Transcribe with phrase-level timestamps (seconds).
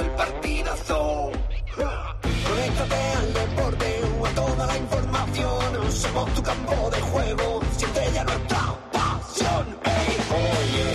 [0.00, 1.30] el partidazo.
[2.48, 5.92] Conéctate al deporte, a toda la información.
[5.92, 9.66] Somos tu campo de juego, siente ya nuestra pasión.
[9.84, 10.88] Ey, oye,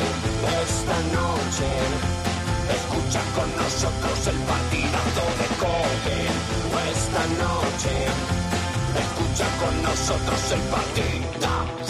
[0.64, 1.70] esta noche,
[2.78, 6.20] escucha con nosotros el partidazo de Cope.
[6.92, 7.94] Esta noche,
[9.04, 11.32] escucha con nosotros el partidazo
[11.78, 11.81] de.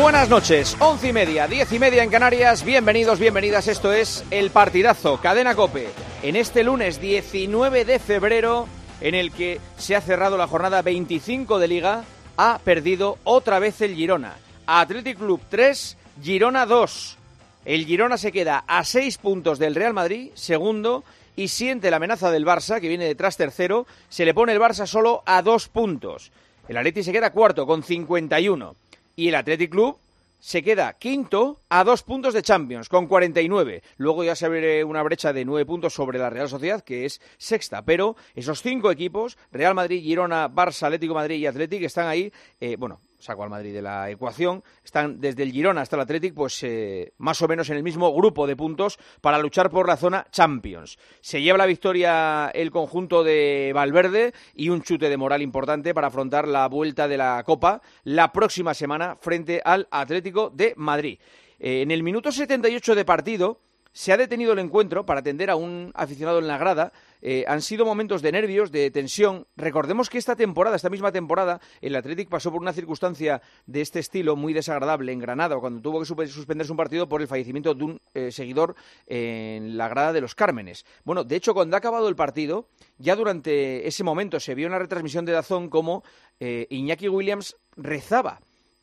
[0.00, 2.64] Buenas noches, once y media, diez y media en Canarias.
[2.64, 3.66] Bienvenidos, bienvenidas.
[3.66, 5.88] Esto es el partidazo, Cadena Cope.
[6.22, 8.68] En este lunes 19 de febrero,
[9.00, 12.04] en el que se ha cerrado la jornada 25 de Liga,
[12.36, 14.36] ha perdido otra vez el Girona.
[14.66, 17.18] Athletic Club 3, Girona 2.
[17.64, 21.02] El Girona se queda a seis puntos del Real Madrid, segundo,
[21.34, 23.84] y siente la amenaza del Barça, que viene detrás tercero.
[24.08, 26.30] Se le pone el Barça solo a dos puntos.
[26.68, 28.76] El Atleti se queda cuarto con 51.
[29.18, 29.98] Y el Athletic Club
[30.38, 33.82] se queda quinto a dos puntos de Champions, con 49.
[33.96, 37.20] Luego ya se abre una brecha de nueve puntos sobre la Real Sociedad, que es
[37.36, 37.84] sexta.
[37.84, 42.76] Pero esos cinco equipos, Real Madrid, Girona, Barça, Atlético Madrid y Athletic, están ahí, eh,
[42.78, 46.62] bueno, saco al Madrid de la ecuación, están desde el Girona hasta el Athletic, pues
[46.62, 50.26] eh, más o menos en el mismo grupo de puntos para luchar por la zona
[50.30, 50.98] Champions.
[51.20, 56.08] Se lleva la victoria el conjunto de Valverde y un chute de moral importante para
[56.08, 61.18] afrontar la vuelta de la Copa la próxima semana frente al Atlético de Madrid.
[61.58, 63.60] Eh, en el minuto 78 de partido
[63.98, 66.92] se ha detenido el encuentro para atender a un aficionado en la grada.
[67.20, 69.48] Eh, han sido momentos de nervios, de tensión.
[69.56, 73.98] Recordemos que esta temporada, esta misma temporada, el Athletic pasó por una circunstancia de este
[73.98, 77.84] estilo muy desagradable en Granada, cuando tuvo que suspenderse un partido por el fallecimiento de
[77.84, 78.76] un eh, seguidor
[79.08, 80.84] en la grada de los Cármenes.
[81.02, 84.72] Bueno, de hecho, cuando ha acabado el partido, ya durante ese momento se vio en
[84.74, 86.04] la retransmisión de Dazón como
[86.38, 88.38] eh, Iñaki Williams rezaba.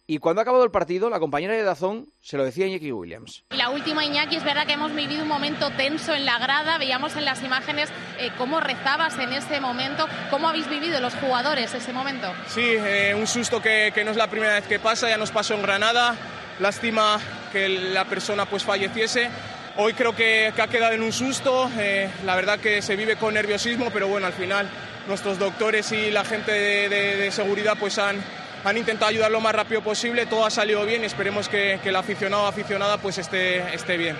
[0.08, 2.92] Y cuando ha acabado el partido, la compañera de Dazón se lo decía a Iñaki
[2.92, 3.44] Williams.
[3.50, 6.78] La última, Iñaki, es verdad que hemos vivido un momento tenso en la grada.
[6.78, 7.90] Veíamos en las imágenes
[8.20, 10.06] eh, cómo rezabas en ese momento.
[10.30, 12.32] ¿Cómo habéis vivido los jugadores ese momento?
[12.48, 15.32] Sí, eh, un susto que, que no es la primera vez que pasa, ya nos
[15.32, 16.16] pasó en Granada.
[16.60, 17.20] Lástima
[17.52, 19.30] que la persona pues falleciese.
[19.78, 21.68] Hoy creo que, que ha quedado en un susto.
[21.80, 24.70] eh, la verdad que se vive con nerviosismo, pero bueno, al final
[25.08, 28.24] nuestros doctores y la gente de, de- de seguridad pues han,
[28.66, 30.26] han intentado ayudar lo más rápido posible.
[30.26, 33.98] Todo ha salido bien y esperemos que, que el aficionado o aficionada pues esté, esté
[33.98, 34.16] bien.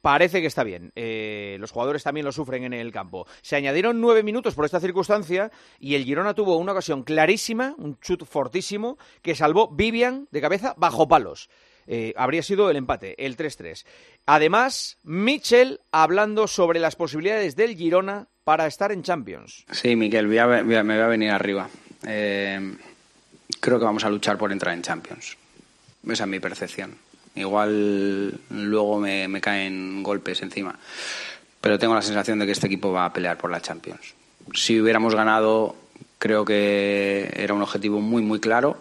[0.00, 0.92] Parece que está bien.
[0.94, 3.26] Eh, los jugadores también lo sufren en el campo.
[3.42, 5.50] Se añadieron nueve minutos por esta circunstancia
[5.80, 10.74] y el Girona tuvo una ocasión clarísima, un chut fortísimo, que salvó Vivian de cabeza
[10.78, 11.50] bajo palos.
[11.88, 13.84] Eh, habría sido el empate, el 3-3.
[14.26, 19.64] Además, Mitchell hablando sobre las posibilidades del Girona para estar en Champions.
[19.72, 21.68] Sí, Miquel, voy a- voy a- me voy a venir arriba.
[22.06, 22.76] Eh,
[23.60, 25.36] creo que vamos a luchar por entrar en Champions.
[26.06, 26.96] Esa es mi percepción.
[27.34, 30.78] Igual luego me, me caen golpes encima.
[31.60, 34.14] Pero tengo la sensación de que este equipo va a pelear por la Champions.
[34.54, 35.76] Si hubiéramos ganado,
[36.18, 38.78] creo que era un objetivo muy, muy claro.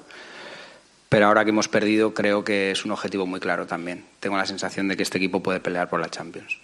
[1.10, 4.06] Pero ahora que hemos perdido, creo que es un objetivo muy claro también.
[4.20, 6.60] Tengo la sensación de que este equipo puede pelear por la Champions.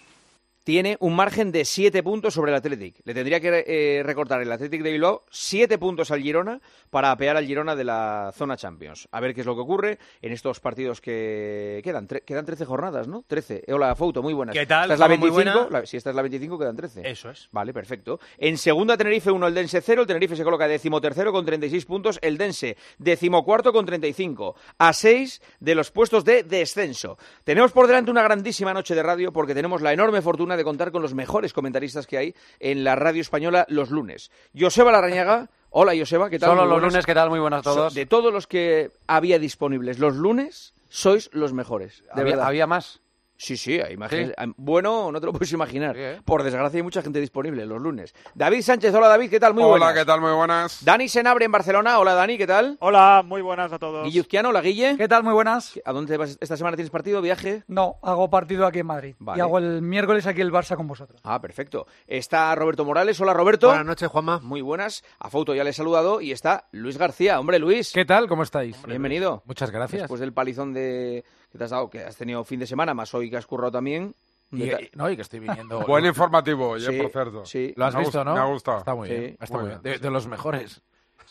[0.64, 2.96] Tiene un margen de 7 puntos sobre el Athletic.
[3.04, 6.60] Le tendría que eh, recortar el Athletic de Bilbao 7 puntos al Girona
[6.90, 9.06] para apear al Girona de la zona Champions.
[9.12, 12.08] A ver qué es lo que ocurre en estos partidos que quedan.
[12.08, 13.24] Tre- quedan 13 jornadas, ¿no?
[13.26, 13.64] 13.
[13.66, 14.54] Eh, Hola, Fouto, muy buenas.
[14.54, 15.20] ¿Qué tal, Esta es la Juanma?
[15.20, 15.60] Muy 25.
[15.64, 15.80] buena.
[15.80, 17.08] la- si esta es la 25, quedan 13.
[17.10, 17.48] Eso es.
[17.52, 18.18] Vale, perfecto.
[18.38, 20.00] En segunda, Tenerife 1, el Dense 0.
[20.02, 22.18] El Tenerife se coloca decimotercero con 36 puntos.
[22.22, 24.54] El Dense decimocuarto con 35.
[24.78, 27.18] A 6 de los puestos de descenso.
[27.44, 30.92] Tenemos por delante una grandísima noche de radio porque tenemos la enorme fortuna de contar
[30.92, 34.30] con los mejores comentaristas que hay en la radio española los lunes.
[34.58, 35.50] Joseba Larrañaga.
[35.70, 36.50] Hola, Joseba, ¿qué tal?
[36.50, 37.30] Solo los lunes, ¿qué tal?
[37.30, 37.94] Muy buenas a todos.
[37.94, 42.02] De todos los que había disponibles los lunes, sois los mejores.
[42.04, 42.46] De había, verdad.
[42.46, 43.00] había más.
[43.36, 44.32] Sí, sí, hay imágenes.
[44.56, 45.94] Bueno, no te lo puedes imaginar.
[45.96, 46.20] Sí, ¿eh?
[46.24, 48.14] Por desgracia hay mucha gente disponible los lunes.
[48.34, 49.54] David Sánchez, hola David, ¿qué tal?
[49.54, 49.94] Muy Hola, buenas.
[49.94, 50.20] ¿qué tal?
[50.20, 50.84] Muy buenas.
[50.84, 52.76] Dani Senabre en Barcelona, hola Dani, ¿qué tal?
[52.80, 54.04] Hola, muy buenas a todos.
[54.04, 54.96] Guilluzquiano, hola Guille.
[54.96, 55.24] ¿Qué tal?
[55.24, 55.78] Muy buenas.
[55.84, 56.76] ¿A dónde vas esta semana?
[56.76, 57.64] ¿Tienes partido, viaje?
[57.66, 59.14] No, hago partido aquí en Madrid.
[59.18, 59.38] Vale.
[59.38, 61.20] Y hago el miércoles aquí el Barça con vosotros.
[61.24, 61.86] Ah, perfecto.
[62.06, 63.66] Está Roberto Morales, hola Roberto.
[63.68, 64.38] Buenas noches, Juanma.
[64.40, 65.02] Muy buenas.
[65.18, 67.40] A Fauto ya le he saludado y está Luis García.
[67.40, 67.92] Hombre, Luis.
[67.92, 68.28] ¿Qué tal?
[68.28, 68.76] ¿Cómo estáis?
[68.86, 69.42] Bienvenido.
[69.44, 70.02] Muchas gracias.
[70.02, 71.24] Después del palizón de
[71.54, 73.70] que te has dado, que has tenido fin de semana, más hoy que has currado
[73.70, 74.12] también.
[74.50, 75.80] Y, y- no, y que estoy viniendo.
[75.86, 77.46] Buen informativo, oye, Sí, por cierto.
[77.46, 77.72] sí.
[77.76, 78.34] Lo has Me ha visto, ¿no?
[78.34, 78.78] Me ha gustado.
[78.78, 79.14] Está muy Sí.
[79.14, 79.36] bien.
[79.40, 79.82] Está Muy muy bien.
[79.84, 79.94] bien.
[79.94, 80.82] De, de los mejores.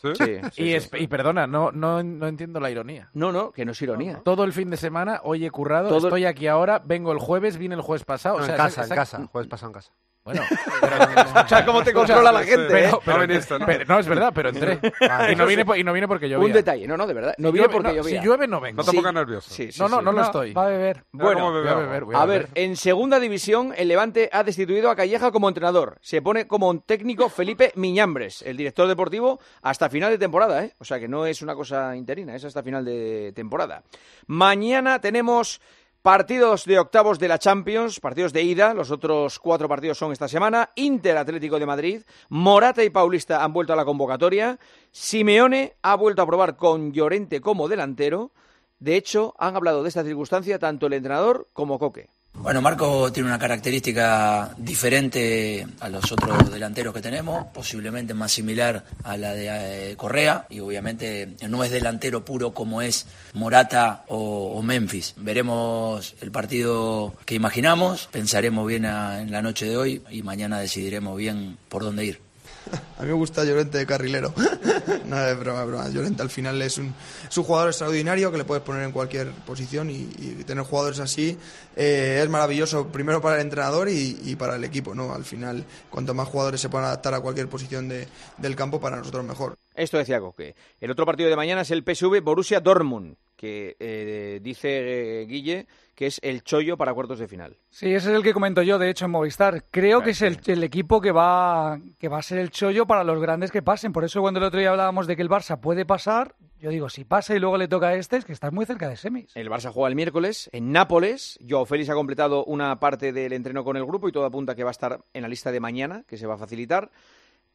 [0.01, 0.07] ¿Sí?
[0.15, 0.75] Sí, sí, y, sí.
[0.75, 3.09] es- y perdona, no, no, no entiendo la ironía.
[3.13, 4.21] No, no, que no es ironía.
[4.23, 7.57] Todo el fin de semana, hoy he currado, Todo- estoy aquí ahora, vengo el jueves,
[7.57, 8.37] vine el jueves pasado.
[8.37, 9.27] No, o sea, en casa, en casa.
[9.29, 9.91] Jueves pasado en casa.
[10.23, 10.41] Bueno,
[11.25, 12.99] Escucha cómo te controla la gente, pero, ¿eh?
[13.03, 13.65] pero- No viniste, ¿no?
[13.65, 14.79] pero- no, es verdad, pero entré.
[15.31, 16.45] y, no vine, y no vine porque llovía.
[16.47, 17.35] Un detalle, no, no, de verdad.
[17.37, 18.21] No llueve- porque no, llovía.
[18.21, 18.77] Si llueve, no vengo.
[18.81, 19.49] No te pongas nervioso.
[19.53, 20.05] Sí, sí, no, no, sí.
[20.05, 20.53] no lo estoy.
[20.53, 21.03] Va a beber.
[21.11, 24.89] Bueno, Voy a beber, voy a A ver, en segunda división, el Levante ha destituido
[24.89, 25.97] a Calleja como entrenador.
[26.01, 30.73] Se pone como técnico Felipe Miñambres, el director deportivo, hasta final de temporada, ¿eh?
[30.79, 33.83] O sea que no es una cosa interina, es hasta final de temporada.
[34.27, 35.59] Mañana tenemos
[36.03, 38.73] partidos de octavos de la Champions, partidos de ida.
[38.73, 40.69] Los otros cuatro partidos son esta semana.
[40.75, 44.59] Inter Atlético de Madrid, Morata y Paulista han vuelto a la convocatoria.
[44.91, 48.31] Simeone ha vuelto a probar con Llorente como delantero.
[48.79, 52.09] De hecho, han hablado de esta circunstancia tanto el entrenador como Coque.
[52.35, 58.83] Bueno, Marco tiene una característica diferente a los otros delanteros que tenemos, posiblemente más similar
[59.03, 64.61] a la de eh, Correa y obviamente no es delantero puro como es Morata o,
[64.61, 65.13] Memphis.
[65.17, 71.17] Veremos el partido que imaginamos, pensaremos bien en la noche de hoy y mañana decidiremos
[71.17, 72.22] bien por dónde ir.
[72.97, 74.33] A mí me gusta Llorente de carrilero.
[75.05, 75.89] Nada de broma, broma.
[75.89, 76.93] Llorente al final es un,
[77.29, 80.99] es un jugador extraordinario que le puedes poner en cualquier posición y, y tener jugadores
[80.99, 81.37] así
[81.75, 84.95] eh, es maravilloso, primero para el entrenador y, y para el equipo.
[84.95, 85.13] ¿no?
[85.13, 88.07] Al final, cuanto más jugadores se puedan adaptar a cualquier posición de-
[88.37, 89.57] del campo, para nosotros mejor.
[89.75, 90.55] Esto decía Coque.
[90.79, 95.67] El otro partido de mañana es el PSV Borussia Dortmund, que eh, dice eh, Guille
[95.95, 97.57] que es el chollo para cuartos de final.
[97.69, 99.65] Sí, ese es el que comento yo, de hecho, en Movistar.
[99.69, 103.03] Creo que es el, el equipo que va, que va a ser el chollo para
[103.03, 103.91] los grandes que pasen.
[103.91, 106.87] Por eso cuando el otro día hablábamos de que el Barça puede pasar, yo digo,
[106.89, 109.35] si pasa y luego le toca a este, es que estás muy cerca de semis.
[109.35, 111.37] El Barça juega el miércoles en Nápoles.
[111.47, 114.63] Joao Félix ha completado una parte del entreno con el grupo y todo apunta que
[114.63, 116.89] va a estar en la lista de mañana, que se va a facilitar.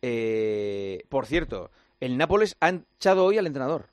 [0.02, 3.86] Eh, por cierto, el Nápoles ha echado hoy al entrenador.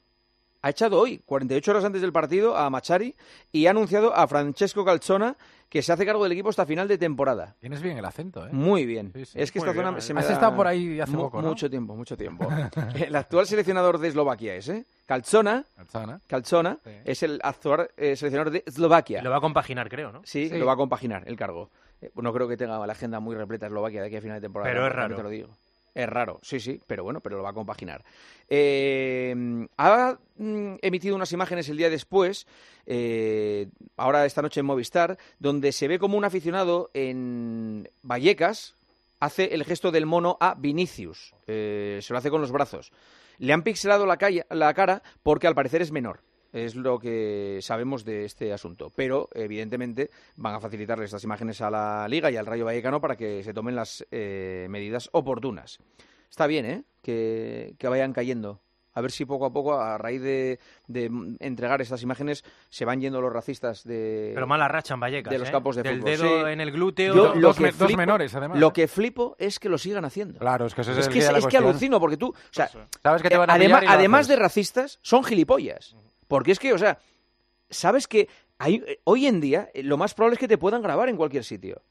[0.66, 3.14] Ha echado hoy, 48 horas antes del partido, a Machari
[3.52, 5.36] y ha anunciado a Francesco Calzona
[5.70, 7.54] que se hace cargo del equipo hasta final de temporada.
[7.60, 8.50] Tienes bien el acento, ¿eh?
[8.52, 9.12] Muy bien.
[9.14, 9.40] Sí, sí.
[9.40, 10.02] Es que esta bien, zona ¿eh?
[10.02, 11.50] se me Has da estado por ahí hace mu- poco, ¿no?
[11.50, 12.48] Mucho tiempo, mucho tiempo.
[12.96, 14.86] el actual seleccionador de Eslovaquia es, ¿eh?
[15.06, 16.20] Calzona, Calzona.
[16.26, 16.90] Calzona Sí.
[17.06, 19.22] es el actual eh, seleccionador de Eslovaquia.
[19.22, 20.22] Lo va a compaginar, creo, ¿no?
[20.24, 20.58] Sí, Sí.
[20.58, 21.70] lo va a compaginar el cargo.
[22.02, 24.42] Eh, no creo que tenga la agenda muy repleta Eslovaquia de aquí a final de
[24.42, 24.72] temporada.
[24.74, 25.16] Pero es raro.
[25.16, 25.50] Te lo digo.
[25.96, 28.04] Es raro, sí, sí, pero bueno, pero lo va a compaginar.
[28.50, 29.34] Eh,
[29.78, 32.48] ha mm, emitido unas imágenes el día después,
[32.86, 38.76] eh, ahora esta noche en Movistar, donde se ve como un aficionado en Vallecas
[39.22, 41.34] hace el gesto del mono a Vinicius.
[41.48, 42.92] Eh, se lo hace con los brazos.
[43.38, 44.18] Le han pixelado la,
[44.50, 46.20] la cara porque al parecer es menor.
[46.56, 48.90] Es lo que sabemos de este asunto.
[48.96, 53.18] Pero, evidentemente, van a facilitarle estas imágenes a la Liga y al Rayo Vallecano para
[53.18, 55.80] que se tomen las eh, medidas oportunas.
[56.30, 56.84] Está bien, ¿eh?
[57.02, 58.62] Que, que vayan cayendo.
[58.94, 60.58] A ver si poco a poco, a raíz de,
[60.88, 61.12] de
[61.42, 65.38] entregar estas imágenes, se van yendo los racistas de, Pero mala racha en Vallecas, de
[65.40, 65.52] los ¿eh?
[65.52, 66.12] campos de Del fútbol.
[66.12, 66.52] dedo Sí.
[66.54, 67.14] en el glúteo.
[67.14, 69.68] Yo dos lo dos que me- dos flipo- menores, además, Lo que flipo es que
[69.68, 70.40] lo sigan haciendo.
[70.40, 72.16] Claro, es que eso es, Es el que, día de la es que alucino, porque
[72.16, 72.70] tú, o sea,
[73.04, 75.98] Sabes que te eh, van a además, además de racistas, son gilipollas.
[76.28, 77.00] Porque es que, o sea,
[77.70, 78.28] sabes que
[78.58, 81.44] hay, hoy en día eh, lo más probable es que te puedan grabar en cualquier
[81.44, 81.82] sitio.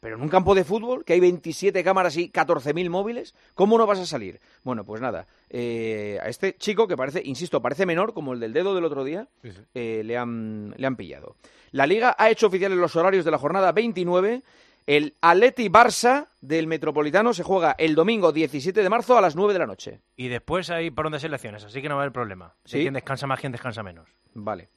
[0.00, 3.86] Pero en un campo de fútbol, que hay 27 cámaras y 14.000 móviles, ¿cómo no
[3.86, 4.40] vas a salir?
[4.64, 8.52] Bueno, pues nada, eh, a este chico que parece, insisto, parece menor, como el del
[8.52, 9.60] dedo del otro día, Sí, sí.
[9.74, 11.36] eh, le, han, le han pillado.
[11.70, 14.42] La Liga ha hecho oficiales los horarios de la jornada 29.
[14.86, 19.52] El Atleti Barça del Metropolitano se juega el domingo 17 de marzo a las 9
[19.52, 20.00] de la noche.
[20.16, 22.54] Y después hay por donde selecciones, así que no va a haber problema.
[22.64, 22.80] De ¿Sí?
[22.80, 24.08] quién descansa más, quién descansa menos.
[24.34, 24.68] Vale.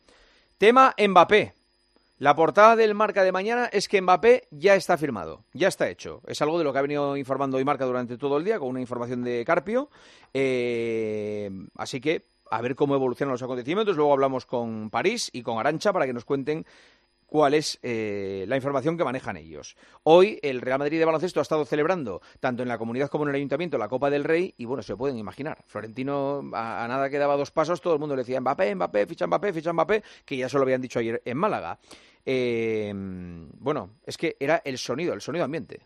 [0.57, 1.53] Tema Mbappé.
[2.17, 6.21] La portada del Marca de mañana es que Mbappé ya está firmado, ya está hecho.
[6.27, 8.69] Es algo de lo que ha venido informando hoy Marca durante todo el día, con
[8.69, 9.89] una información de Carpio.
[10.33, 13.97] Eh, así que a ver cómo evolucionan los acontecimientos.
[13.97, 16.65] Luego hablamos con París y con Arancha para que nos cuenten
[17.25, 19.75] cuál es eh, la información que manejan ellos.
[20.03, 23.29] Hoy el Real Madrid de baloncesto ha estado celebrando, tanto en la comunidad como en
[23.31, 25.63] el ayuntamiento, la Copa del Rey, y bueno, se pueden imaginar.
[25.67, 29.27] Florentino, a, nada que daba dos pasos, todo el mundo le decía Mbappé, Mbappé, ficha
[29.27, 31.79] Mbappé, ficha Mbappé, que ya se lo habían dicho ayer en Málaga.
[32.25, 35.81] eh, bueno, es que era el sonido, el sonido ambiente.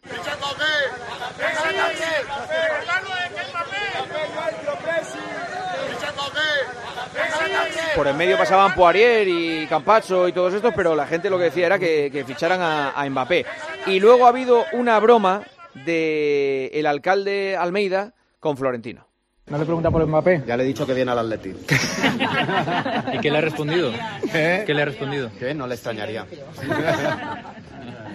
[7.96, 11.46] Por en medio pasaban Poirier y Campacho y todos estos, pero la gente lo que
[11.46, 13.46] decía era que, que ficharan a, a Mbappé.
[13.88, 15.44] Y luego ha habido una broma
[15.74, 19.06] del el alcalde Almeida con Florentino.
[19.48, 20.44] ¿No le pregunta por Mbappé?
[20.46, 21.50] Ya le he dicho que viene al Atleti.
[23.14, 23.92] ¿Y qué le ha respondido?
[24.34, 24.64] ¿Eh?
[24.66, 25.32] ¿Qué le ha respondido?
[25.40, 26.26] Que no le extrañaría.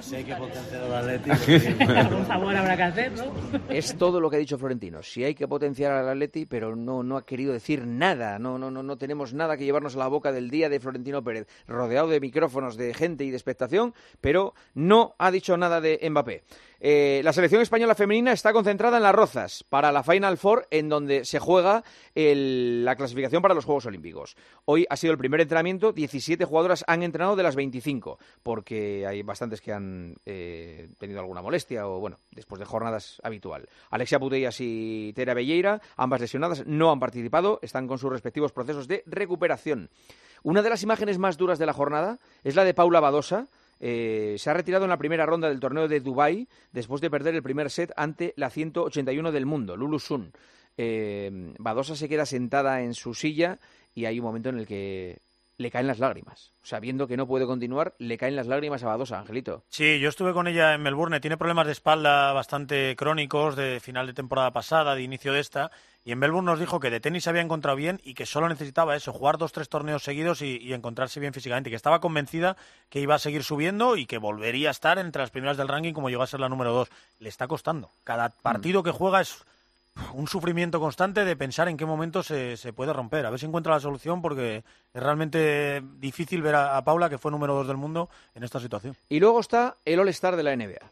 [0.00, 1.30] Si hay que potenciar al Atleti.
[1.96, 3.32] Algún favor habrá que hacer, ¿no?
[3.68, 5.02] Es todo lo que ha dicho Florentino.
[5.02, 8.38] Si hay que potenciar al Atleti, pero no, no ha querido decir nada.
[8.38, 11.22] No, no, no, no tenemos nada que llevarnos a la boca del día de Florentino
[11.22, 15.98] Pérez, rodeado de micrófonos, de gente y de expectación, pero no ha dicho nada de
[16.08, 16.42] Mbappé.
[16.86, 20.90] Eh, la selección española femenina está concentrada en las Rozas para la Final Four, en
[20.90, 21.82] donde se juega
[22.14, 24.36] el- la clasificación para los Juegos Olímpicos.
[24.66, 29.22] Hoy ha sido el primer entrenamiento, 17 jugadoras han entrenado de las 25, porque hay
[29.22, 33.66] bastantes que han eh, tenido alguna molestia o, bueno, después de jornadas habitual.
[33.88, 38.88] Alexia Putellas y Tera Belleira, ambas lesionadas, no han participado, están con sus respectivos procesos
[38.88, 39.88] de recuperación.
[40.42, 43.48] Una de las imágenes más duras de la jornada es la de Paula Badosa,
[43.86, 47.34] eh, se ha retirado en la primera ronda del torneo de Dubái después de perder
[47.34, 50.32] el primer set ante la 181 del mundo, Lulu Sun.
[50.78, 53.58] Eh, Badosa se queda sentada en su silla
[53.94, 55.20] y hay un momento en el que
[55.56, 56.52] le caen las lágrimas.
[56.62, 59.64] O sea, viendo que no puede continuar, le caen las lágrimas a Badosa, Angelito.
[59.68, 61.20] Sí, yo estuve con ella en Melbourne.
[61.20, 65.70] Tiene problemas de espalda bastante crónicos de final de temporada pasada, de inicio de esta.
[66.04, 68.48] Y en Melbourne nos dijo que de tenis se había encontrado bien y que solo
[68.48, 71.70] necesitaba eso, jugar dos, tres torneos seguidos y, y encontrarse bien físicamente.
[71.70, 72.56] Que estaba convencida
[72.90, 75.92] que iba a seguir subiendo y que volvería a estar entre las primeras del ranking
[75.92, 76.88] como llegó a ser la número dos.
[77.20, 77.90] Le está costando.
[78.04, 79.44] Cada partido que juega es
[80.14, 83.26] un sufrimiento constante de pensar en qué momento se, se puede romper.
[83.26, 87.18] A ver si encuentra la solución porque es realmente difícil ver a, a Paula, que
[87.18, 88.96] fue número dos del mundo, en esta situación.
[89.08, 90.90] Y luego está el All-Star de la NBA,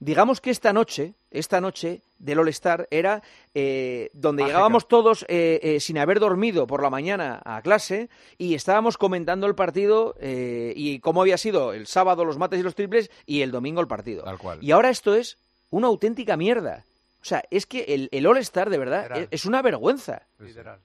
[0.04, 3.22] Digamos que esta noche, esta noche del All-Star era
[3.54, 4.56] eh, donde Mágica.
[4.58, 9.46] llegábamos todos eh, eh, sin haber dormido por la mañana a clase y estábamos comentando
[9.46, 13.42] el partido eh, y cómo había sido el sábado los mates y los triples y
[13.42, 14.24] el domingo el partido.
[14.24, 14.58] Tal cual.
[14.60, 15.38] Y ahora esto es
[15.70, 16.84] una auténtica mierda.
[17.20, 20.22] O sea, es que el, el All-Star, de verdad, es, es una vergüenza.
[20.40, 20.80] Literal.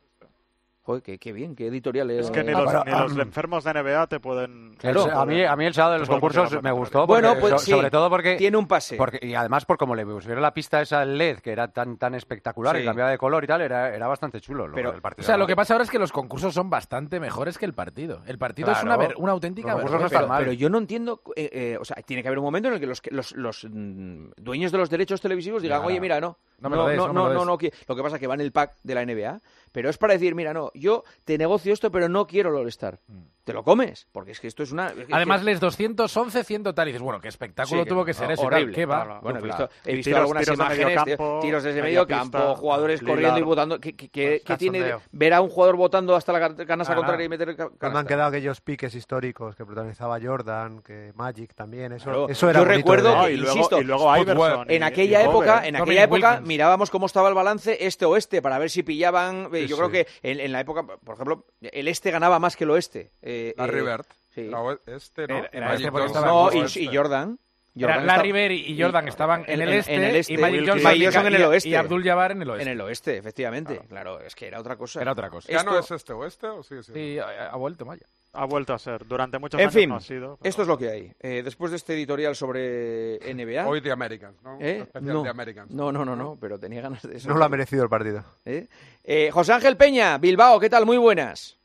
[0.88, 2.28] Joder, qué, qué bien, qué editorial es.
[2.28, 4.74] Es que ni Ah, los, pero, ni los ah, enfermos de NBA te pueden...
[4.78, 5.04] Claro.
[5.20, 7.60] a, mí, a mí el sábado de los concursos me gustó, porque, Bueno, pues so-
[7.60, 8.96] sí, sobre todo porque, Tiene un pase.
[8.96, 9.20] porque...
[9.22, 12.74] Y además por como le pusieron la pista esa LED, que era tan tan espectacular,
[12.78, 12.84] Sí.
[12.84, 14.66] que cambiaba de color y tal, era, era bastante chulo.
[14.66, 15.26] lo Pero- del partido.
[15.26, 17.74] O sea, lo que pasa ahora es que los concursos son bastante mejores que el
[17.74, 18.22] partido.
[18.26, 20.16] El partido es una, ver- una auténtica Los concursos no vergüenza.
[20.24, 20.40] están mal.
[20.46, 22.80] Pero yo no entiendo, eh, eh, o sea, tiene que haber un momento en el
[22.80, 25.90] que los, los, los, mm, dueños de los derechos televisivos digan, Claro.
[25.90, 27.38] oye, mira, no, No me lo des, no, no no, des".
[27.38, 29.98] no, lo que pasa es que va en el pack de la NBA, pero es
[29.98, 33.00] para decir, mira, no, yo te negocio esto, pero no quiero el All-Star.
[33.48, 34.88] Te lo comes, porque es que esto es una...
[34.90, 36.86] es que- Además, les 211, 100 tal.
[36.90, 38.46] Y dices, bueno, qué espectáculo Sí, tuvo que ser tal.
[38.46, 38.76] horrible.
[38.76, 39.06] ¿Qué va?
[39.06, 39.22] Claro.
[39.22, 42.38] Bueno, he visto, he Y visto tiros- algunas tiros imágenes, campo, tiros desde medio campo,
[42.40, 43.16] pista, jugadores Lillard.
[43.16, 43.80] corriendo y botando.
[43.80, 47.26] ¿Qué, qué- qué- qué tiene ver a un jugador botando hasta la canasta Ah, contraria
[47.26, 48.00] y meter el ca- Cuando canasta?
[48.02, 52.28] han quedado aquellos piques históricos que protagonizaba Jordan, que Magic también, eso, Claro.
[52.28, 54.70] eso era Yo recuerdo de que, y luego, insisto, y luego Iverson.
[54.70, 56.48] En aquella y época, en aquella época Wilkins.
[56.50, 59.48] mirábamos cómo estaba el balance este-oeste para ver si pillaban.
[59.54, 62.66] eh, yo creo que en, en la época, por ejemplo, el este ganaba más que
[62.66, 63.12] el oeste.
[63.50, 64.08] Eh, La eh, Rivert.
[64.34, 64.44] sí.
[64.48, 65.38] La oe- este, ¿no?
[65.38, 66.82] Era- era este porque estaba No, en y, Oeste.
[66.82, 67.40] y Jordan.
[67.80, 70.34] Jordan Larry estaba- Bird y Jordan estaban en, el este, en el este.
[70.34, 70.62] y Magic.
[70.68, 71.70] Johnson, Johnson en el y- oeste.
[71.70, 72.64] y Abdul Jabbar en el oeste.
[72.64, 73.82] En el oeste, efectivamente.
[73.88, 75.00] Claro, es que era otra cosa.
[75.00, 75.52] Era otra cosa.
[75.52, 77.00] ¿Ya no es Esto- este oeste o sigue siendo?
[77.00, 78.02] Sí, ha, ha vuelto, vaya.
[78.34, 79.06] Ha vuelto a ser.
[79.06, 80.38] Durante muchos En años fin, no ha sido.
[80.38, 81.12] pero- esto es lo que hay.
[81.20, 83.68] Eh, después de este editorial sobre NBA.
[83.68, 84.58] Hoy The Americans, ¿no?
[84.60, 84.84] ¿Eh?
[85.00, 85.22] No.
[85.22, 85.70] The Americans.
[85.72, 87.30] no, no, no, no, pero tenía ganas de eso.
[87.30, 88.24] No lo ha merecido el partido.
[88.46, 88.68] ¿Eh?
[89.04, 90.88] Eh, José Ángel Peña, Bilbao, ¿qué tal?
[90.88, 91.58] Muy buenas.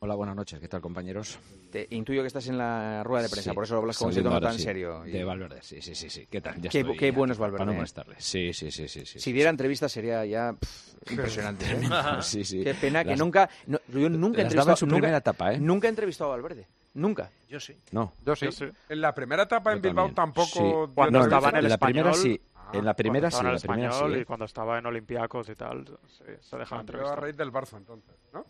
[0.00, 0.60] Hola, buenas noches.
[0.60, 1.40] ¿Qué tal, compañeros?
[1.72, 4.30] Te intuyo que estás en la rueda de prensa, Sí, por eso hablas con saliendo
[4.30, 4.62] tono tan sí.
[4.62, 5.04] serio.
[5.04, 6.08] Y- De Valverde, sí, sí, sí.
[6.08, 6.28] sí.
[6.30, 6.54] ¿Qué tal?
[6.62, 7.76] Ya Qué- estoy, qué ya, bueno es Valverde, Para no ¿eh?
[7.78, 8.14] molestarle.
[8.18, 9.00] Sí, sí, sí, sí.
[9.00, 9.54] sí Si sí, diera sí.
[9.54, 11.64] entrevista sería ya pff, impresionante.
[11.68, 11.80] ¿eh?
[12.22, 12.62] Sí, sí.
[12.62, 13.50] Qué pena que Las- nunca.
[13.66, 14.76] no, yo nunca he daba en entrevistado.
[14.76, 15.58] su nunca, primera etapa, ¿eh?
[15.58, 16.68] nunca he entrevistado a Valverde.
[16.94, 17.30] Nunca.
[17.48, 17.76] Yo sí.
[17.90, 18.12] No.
[18.24, 18.46] Yo sí.
[18.88, 20.14] En la primera etapa en Yo Bilbao también.
[20.14, 20.86] tampoco.
[20.86, 20.92] Sí.
[20.94, 22.40] Cuando No, estaba en el en la primera sí.
[22.72, 24.20] En la primera sí, en la en el primera español sí.
[24.20, 27.20] y cuando estaba en Olympiacos y tal, sí, se dejaba Campeón a entrevistar.
[27.20, 28.44] raíz del Barça entonces, ¿no?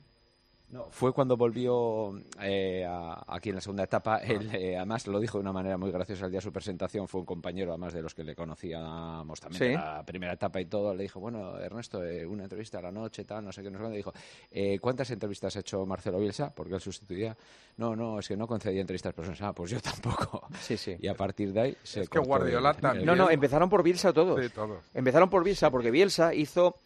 [0.91, 4.17] Fue cuando volvió eh, a- aquí en la segunda etapa.
[4.17, 4.19] Ah.
[4.27, 7.09] Él, eh, además, lo dijo de una manera muy graciosa el día de su presentación.
[7.09, 9.69] Fue un compañero, además de los que le conocíamos también Sí.
[9.69, 10.95] de la primera etapa y todo.
[10.95, 13.79] Le dijo, bueno, Ernesto, eh, una entrevista a la noche, tal, no sé qué, no
[13.79, 13.97] sé cuándo.
[13.97, 14.13] Dijo,
[14.51, 16.53] eh, ¿cuántas entrevistas ha hecho Marcelo Bielsa?
[16.55, 17.37] Porque él sustituía.
[17.79, 19.43] No, no, es que no concedía entrevistas personales.
[19.43, 20.47] Ah, pues yo tampoco.
[20.61, 20.97] Sí, sí.
[21.01, 23.07] Y a partir de ahí se Es que Guardiola el- el- también.
[23.07, 24.39] No, no, empezaron por Bielsa todos.
[24.45, 24.79] Sí, todos.
[24.93, 26.77] Empezaron por Bielsa porque Bielsa hizo...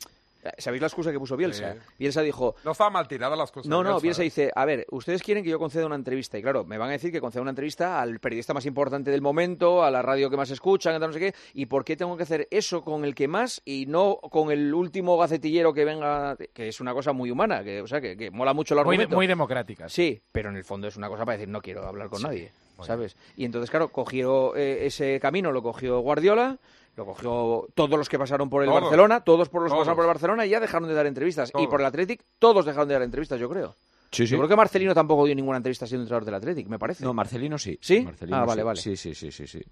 [0.59, 1.75] ¿Sabéis la excusa que puso Bielsa?
[1.75, 1.79] Sí.
[1.99, 3.69] Bielsa dijo, No estaba mal tirada las cosas.
[3.69, 6.39] No, no, Bielsa, Bielsa dice, a ver, ustedes quieren que yo conceda una entrevista.
[6.39, 9.23] Y claro, me van a decir que conceda una entrevista al periodista más importante del
[9.23, 11.35] momento, a la radio que más escuchan, no sé qué.
[11.55, 14.73] ¿Y por qué tengo que hacer eso con el que más y no con el
[14.75, 16.37] último gacetillero que venga?
[16.53, 19.07] Que es una cosa muy humana, que, o sea, que, que mola mucho el Muy,
[19.07, 19.89] muy democrática.
[19.89, 22.53] Sí, pero en el fondo es una cosa para decir, no quiero hablar con nadie,
[22.83, 23.17] ¿sabes?
[23.37, 26.59] Y entonces, claro, cogió eh, ese camino, lo cogió Guardiola,
[26.97, 28.83] lo cogió todos los que pasaron por el Todos.
[28.83, 31.51] Barcelona, todos por los que pasaron por el Barcelona y ya dejaron de dar entrevistas.
[31.59, 33.75] Y por el Athletic, todos dejaron de dar entrevistas, yo creo.
[34.11, 34.33] Sí, sí.
[34.33, 37.03] Yo creo que Marcelino tampoco dio ninguna entrevista siendo entrenador del Athletic, me parece.
[37.03, 37.79] No, Marcelino sí.
[37.81, 38.03] ¿Sí?
[38.03, 38.65] Marcelino Ah, vale, sí.
[38.67, 38.81] vale.
[38.81, 39.63] Sí, sí, sí, sí, sí.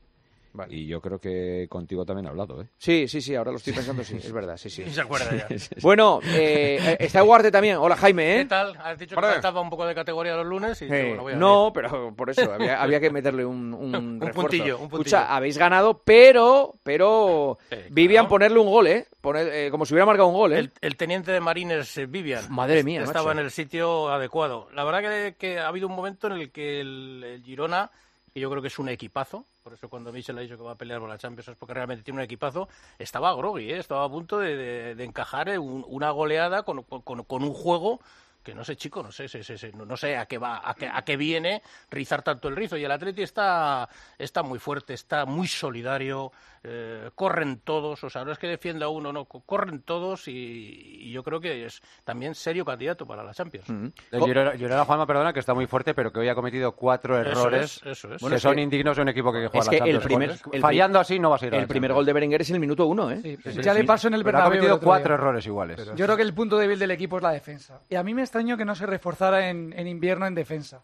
[0.53, 0.75] Vale.
[0.75, 2.67] Y yo creo que contigo también ha hablado, ¿eh?
[2.77, 4.83] Sí, sí, sí, ahora lo estoy pensando, sí, es verdad, sí, sí.
[4.87, 5.47] Y se acuerda ya.
[5.83, 7.77] Bueno, eh, está Guarte también.
[7.77, 8.45] Hola, Jaime, ¿Qué ¿eh?
[8.47, 8.77] tal?
[8.83, 11.33] Has dicho que faltaba un poco de categoría los lunes y digo, Eh, bueno, voy
[11.35, 14.41] a no, pero por eso había, había que meterle un, un, Un refuerzo.
[14.43, 15.01] puntillo, un puntillo.
[15.19, 18.29] Escucha, habéis ganado, pero, pero Sí, Vivian claro.
[18.31, 19.07] ponerle un gol, ¿eh?
[19.21, 20.59] Poner, eh, como si hubiera marcado un gol, ¿eh?
[20.59, 22.45] El, el teniente de Marines, eh, Vivian.
[22.51, 23.39] Madre mía, Estaba macho.
[23.39, 24.69] en el sitio adecuado.
[24.75, 27.91] La verdad que, que ha habido un momento en el que el, el Girona,
[28.33, 30.73] que yo creo que es un equipazo, por eso cuando Michel ha dicho que va
[30.73, 33.79] a pelear por la Champions es porque realmente tiene un equipazo, estaba groggy, ¿eh?
[33.79, 37.55] estaba a punto de, de- de encajar eh, un- una goleada con, con- con un
[37.55, 38.01] juego
[38.43, 40.89] que no sé, chico, no sé, sé, sé, no sé a qué va, a qué,
[40.89, 42.77] a qué viene rizar tanto el rizo.
[42.77, 48.25] Y el Atleti está, está muy fuerte, está muy solidario, eh, corren todos, o sea,
[48.25, 51.81] no es que defienda uno, no, co- corren todos y, y yo creo que es
[52.05, 53.67] también serio candidato para la Champions.
[53.71, 57.19] El Girona, Girona, Juanma, perdona, que está muy fuerte, pero que hoy ha cometido cuatro
[57.21, 58.19] Eso errores es, eso es.
[58.19, 60.05] que Bueno, son que- indignos de un equipo que juega es la que el Champions.
[60.43, 61.95] primer- el Fallando así no vas a a El primer Champions.
[61.95, 63.21] gol de Berenguer es en el minuto uno, ¿eh?
[63.23, 64.53] Sí, Sí, ya sí, le pasó en el ha Bernabéu.
[64.53, 65.15] el cometido cuatro día.
[65.15, 65.93] errores iguales.
[65.97, 67.81] Yo creo que el punto débil del equipo es la defensa.
[67.89, 70.83] Y a mí me extrañó que no se reforzara en, en invierno en defensa.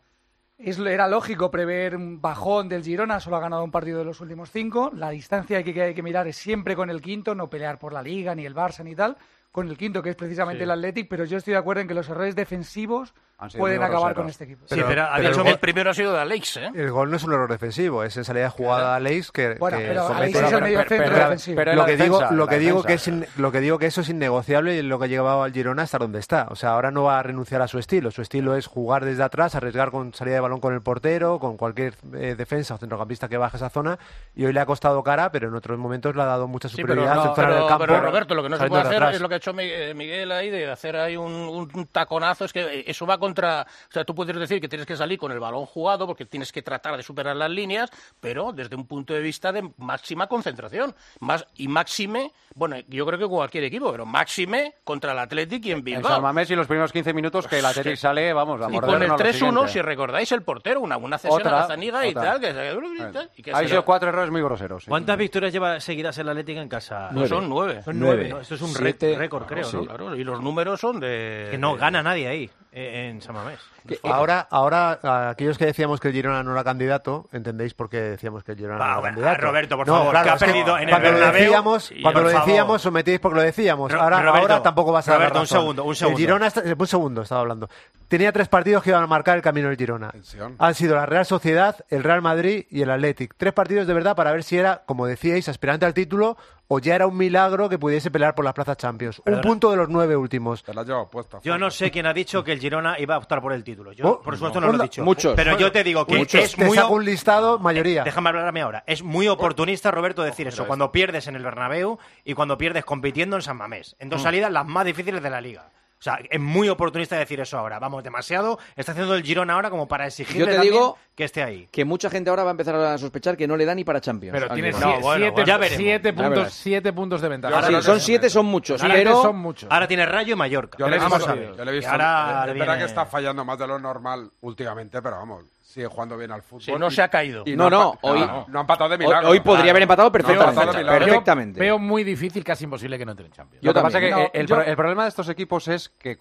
[0.58, 4.22] Es, era lógico prever un bajón del Girona, solo ha ganado un partido de los
[4.22, 4.90] últimos cinco.
[4.94, 8.02] La distancia que, hay que mirar es siempre con el quinto, no pelear por la
[8.02, 9.18] Liga, ni el Barça, ni tal.
[9.56, 10.64] Con el quinto, que es precisamente Sí.
[10.64, 13.14] el Athletic, pero yo estoy de acuerdo en que los errores defensivos
[13.56, 14.16] pueden acabar groseros.
[14.16, 14.66] con este equipo.
[14.68, 16.70] sí, pero ha pero dicho el que gol- el primero ha sido de Alex, ¿eh?
[16.74, 19.54] El gol no es un error defensivo, es en salida de jugada de Aleix que,
[19.58, 21.56] Bueno, que pero comete- Aleix es el medio pero- centro pero- defensivo.
[21.56, 23.86] pero en lo que digo, lo que digo que es in- lo que digo que
[23.86, 26.48] eso es innegociable y lo que llevaba al Girona hasta donde está.
[26.50, 28.10] O sea, ahora no va a renunciar a su estilo.
[28.10, 31.56] Su estilo es jugar desde atrás, arriesgar con salida de balón con el portero, con
[31.56, 33.98] cualquier eh, defensa o centrocampista que baje esa zona.
[34.34, 36.76] Y hoy le ha costado cara, pero en otros momentos le ha dado mucha Sí,
[36.76, 37.84] pero, superioridad no, pero- del campo.
[37.86, 39.14] pero, Roberto, lo que no se puede de hacer atrás.
[39.16, 42.44] es lo que ha hecho Eh, Miguel ahí, de hacer ahí un, taconazo.
[42.44, 43.66] Es que eso va contra.
[43.88, 46.52] O sea, tú puedes decir que tienes que salir con el balón jugado porque tienes
[46.52, 50.94] que tratar de superar las líneas, pero desde un punto de vista de máxima concentración.
[51.20, 55.70] Más, y máxime, bueno, yo creo que cualquier equipo, pero máxime contra el Athletic y
[55.72, 56.10] en En Bilbao.
[56.12, 59.02] San Mamés y los primeros 15 minutos que el Athletic sale, vamos, a Y con
[59.02, 59.68] el a lo 3-1, siguiente.
[59.68, 62.40] si recordáis, el portero, una, una cesión Otra, a la Zaniga y tal.
[62.40, 64.84] Que, y que Ha se- sido cuatro errores muy groseros.
[64.84, 64.88] sí.
[64.90, 67.08] ¿Cuántas victorias lleva seguidas el Atlético en casa?
[67.12, 67.28] Nueve.
[67.28, 67.82] Son nueve.
[67.82, 68.28] Son nueve.
[68.28, 68.40] ¿no?
[68.40, 69.76] Esto es un rec- récord, creo, sí.
[69.76, 69.84] ¿no?
[69.84, 71.48] Claro, y los números son de...
[71.50, 73.58] Que no gana nadie ahí, en San Mamés.
[74.02, 78.44] Ahora, ahora, aquellos que decíamos que el Girona no era candidato, entendéis por qué decíamos
[78.44, 79.40] que el Girona no era bueno, candidato.
[79.46, 82.02] Roberto, por No, favor, claro, que ha perdido en el cuando lo Bernabéu, decíamos, y,
[82.02, 82.46] cuando lo favor.
[82.46, 83.92] decíamos, os metíais porque lo decíamos.
[83.94, 86.18] Ahora, Roberto, ahora tampoco vas a dar Roberto, la un segundo, un segundo.
[86.18, 87.70] El Girona, está- un segundo, estaba hablando.
[88.08, 90.12] Tenía tres partidos que iban a marcar el camino del Girona.
[90.58, 93.34] Han sido la Real Sociedad, el Real Madrid y el Athletic.
[93.38, 96.36] Tres partidos de verdad para ver si era, como decíais, aspirante al título
[96.68, 99.22] o ya era un milagro que pudiese pelear por las plazas Champions.
[99.24, 100.64] Un punto de los nueve últimos.
[100.64, 101.38] Te la llevo puesta.
[101.44, 103.92] Yo no sé quién ha dicho que el Girona iba a optar por el título.
[103.92, 104.66] Yo, Oh, por supuesto, no.
[104.68, 105.04] no lo he dicho.
[105.04, 105.34] Muchos.
[105.36, 106.42] Pero yo te digo que Muchos.
[106.42, 106.76] es Te muy...
[106.76, 108.02] saco un listado, mayoría.
[108.04, 108.82] Déjame hablarme ahora.
[108.86, 110.66] Es muy oportunista, Roberto, decir eso.
[110.66, 113.96] Cuando pierdes en el Bernabéu y cuando pierdes compitiendo en San Mamés.
[113.98, 114.24] En dos Mm.
[114.24, 115.70] salidas las más difíciles de la Liga.
[115.98, 117.78] O sea, es muy oportunista decir eso ahora.
[117.78, 121.24] Vamos, demasiado está haciendo el Girona ahora como para exigirle Yo te también digo que
[121.24, 121.66] esté ahí.
[121.72, 124.00] que mucha gente ahora va a empezar a sospechar que no le da ni para
[124.00, 124.38] Champions.
[124.38, 125.76] Pero tiene siete, ya veremos.
[125.78, 127.62] siete Ya puntos, siete puntos de ventaja.
[127.66, 129.70] Sí, son siete, son muchos, Siete pero son muchos.
[129.72, 130.76] Ahora tiene Rayo y Mallorca.
[130.78, 131.56] Yo le he Vamos visto, a ver.
[131.56, 133.66] yo le he visto- Y ahora es le verdad viene- que está fallando más de
[133.66, 136.62] lo normal últimamente, pero vamos, sigue jugando bien al fútbol.
[136.62, 137.42] Sí, no y- se ha caído.
[137.44, 139.28] y No, no, hoy- no, no ha empatado de milagro.
[139.28, 140.82] hoy podría haber empatado perfectamente.
[140.82, 141.60] Veo- Perfectamente.
[141.60, 143.64] Veo muy difícil, casi imposible que no entre en Champions.
[143.64, 145.88] Lo que pasa es que No, el, yo- pro- el problema de estos equipos es
[145.90, 146.16] que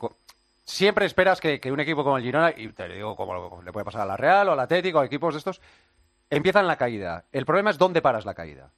[0.65, 3.85] siempre esperas que, que un equipo como el Girona, y te digo como le puede
[3.85, 5.61] pasar a la Real o al Atlético, a equipos de estos,
[6.29, 7.23] empiezan la caída.
[7.31, 8.69] El problema es dónde paras la caída.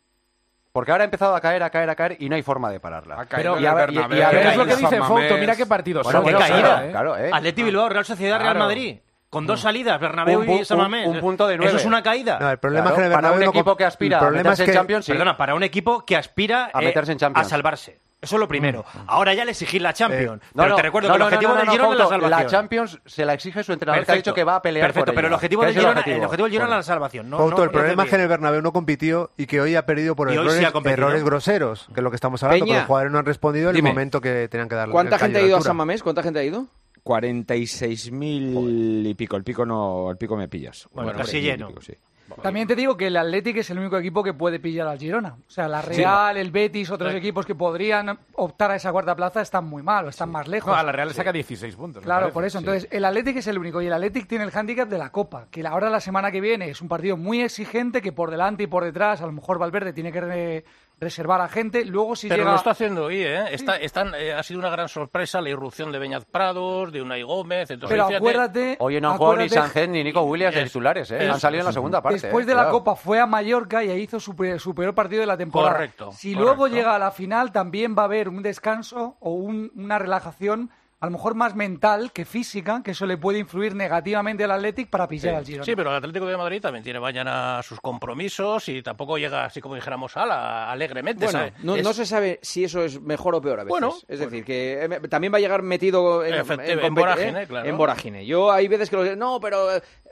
[0.74, 2.80] Porque ahora ha empezado a caer, a caer, a caer y no hay forma de
[2.80, 3.26] pararla.
[3.32, 5.66] Pero y a ver, y- y a ver- es lo que dice Fouto, mira qué
[5.66, 6.86] partidos Bueno, qué caída.
[6.86, 6.92] ¿eh?
[6.92, 7.32] Claro, ¿eh?
[7.34, 8.58] Atleti Bilbao, Real Sociedad, Real.
[8.60, 9.00] Madrid.
[9.30, 11.06] Con dos salidas, Bernabéu Un y San Mamés.
[11.08, 11.70] un- un punto de nueve.
[11.70, 12.40] Eso es una caída.
[12.40, 14.28] No, el problema Claro, es que en el para un equipo que aspira el a
[14.28, 15.12] problema meterse es en que- Champions, sí.
[15.12, 17.46] Perdona, para un equipo que aspira A eh, meterse en Champions.
[17.46, 18.00] a salvarse.
[18.20, 18.84] Eso es lo primero.
[19.06, 20.42] Ahora ya le exigir la Champions.
[20.56, 21.98] No, pero no, te recuerdo no, que el objetivo no, no, del no, Girona es
[22.00, 22.32] la salvación.
[22.32, 24.30] La Champions se la exige su entrenador que ha Perfecto.
[24.32, 26.18] dicho que va a pelear Perfecto, por pero el objetivo del es el Girona, objetivo.
[26.18, 26.80] el objetivo del Girona Bueno.
[26.82, 27.30] es la salvación.
[27.30, 28.28] No, el problema es que en el.
[28.30, 32.10] Bernabéu no compitió y que hoy ha perdido por errores, errores groseros, que es lo
[32.10, 32.74] que estamos hablando, Peña.
[32.74, 34.94] porque los jugadores no han respondido en el momento que tenían que darle.
[34.94, 35.62] ¿Cuánta gente ha ido a.
[35.62, 36.02] San Mamés?
[36.02, 36.66] ¿Cuánta gente ha ido?
[37.08, 39.38] 46.000 y pico.
[39.38, 40.88] El pico no, el pico me pillas.
[40.92, 41.70] Bueno, casi lleno.
[41.70, 41.94] pico, sí.
[42.42, 45.38] También te digo que el Athletic es el único equipo que puede pillar al Girona.
[45.48, 49.42] O sea, la Real, el Betis, otros equipos que podrían optar a esa cuarta plaza
[49.42, 50.68] están muy mal o están más lejos.
[50.68, 52.04] No, a la Real le saca 16 puntos.
[52.04, 52.60] Claro, por eso.
[52.60, 52.66] Sí.
[52.66, 53.82] Entonces, el Athletic es el único.
[53.82, 55.48] Y el Athletic tiene el hándicap de la Copa.
[55.50, 58.02] Que ahora, la semana que viene, es un partido muy exigente.
[58.02, 60.66] Que por delante y por detrás, a lo mejor Valverde tiene que
[61.00, 61.86] reservar a gente.
[61.86, 62.52] Luego, si Pero llega.
[62.52, 63.46] lo está haciendo hoy, ¿eh?
[63.52, 67.22] Está, están, eh, ha sido una gran sorpresa la irrupción de Beñat Prados, de Unai
[67.24, 67.70] Gómez.
[67.70, 68.76] Entonces, Pero fíjate- acuérdate.
[68.80, 71.24] Oye, no han jugado ni Sánchez ni Nico Williams de Es- titulares, ¿eh?
[71.26, 72.20] es- Han salido en la segunda parte.
[72.20, 72.50] Después ¿eh?
[72.50, 72.70] de la.
[72.70, 75.74] Copa fue a Mallorca y ahí hizo su, pe- su peor partido de la temporada.
[75.74, 76.44] Correcto, Si correcto.
[76.56, 80.72] luego llega a la final, también va a haber un descanso o un- una relajación,
[81.00, 84.90] a lo mejor más mental que física, que eso le puede influir negativamente al Athletic
[84.90, 85.64] para pillar al Girona.
[85.64, 89.62] Sí, pero el Atlético de Madrid también tiene mañana sus compromisos y tampoco llega así
[89.62, 91.26] como dijéramos ala, alegremente.
[91.26, 93.70] Bueno, no, Es- no se sabe si eso es mejor o peor a veces.
[93.70, 97.48] Bueno, es decir, que eh, también va a llegar metido en, en competi- vorágine, ¿eh?
[97.48, 97.70] claro.
[97.70, 98.26] En vorágine.
[98.26, 99.68] Yo hay veces que lo no, pero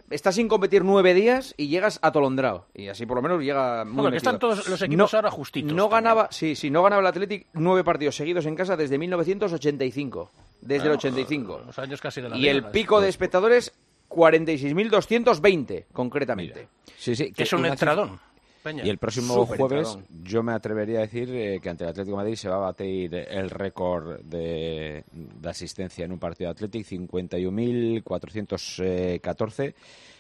[0.09, 2.67] estás sin competir nueve días y llegas atolondrado.
[2.73, 5.83] Y así por lo menos llega muy Bueno, están todos los equipos ahora justitos No
[5.89, 6.03] también.
[6.03, 10.31] ganaba, sí, sí, no ganaba el Athletic nueve partidos seguidos en casa desde 1985.
[10.61, 11.61] Desde el Bueno, 85.
[11.67, 13.73] Los años casi de la Y el pico de espectadores,
[14.09, 16.67] 46.220, concretamente.
[16.97, 17.31] Sí, sí.
[17.31, 18.19] Que es un entradón.
[18.65, 18.83] Peña.
[18.83, 20.23] Y el próximo jueves entradón.
[20.23, 22.59] yo me atrevería a decir eh, que ante el Atlético de Madrid se va a
[22.59, 29.75] batir el récord de, de asistencia en un partido de Atlético, 51.414.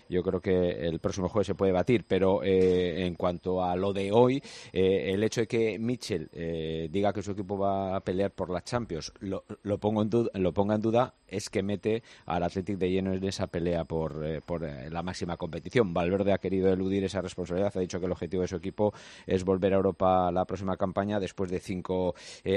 [0.09, 3.91] Yo creo que el próximo jueves se puede batir, pero eh, en cuanto a lo
[3.93, 4.41] de hoy,
[4.71, 8.49] eh, el hecho de que Mitchell eh, diga que su equipo va a pelear por
[8.49, 9.43] la Champions, lo,
[9.79, 13.23] pongo en duda, lo ponga en duda, es que mete al Athletic de lleno en
[13.23, 15.93] esa pelea por, eh, por eh, la máxima competición.
[15.93, 18.93] Valverde ha querido eludir esa responsabilidad, ha dicho que el objetivo de su equipo
[19.25, 22.13] es volver a Europa la próxima campaña después de cinco